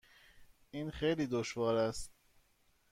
[0.71, 2.11] این خیلی دشوار است.